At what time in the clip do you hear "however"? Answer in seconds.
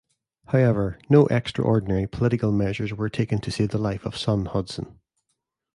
0.47-0.97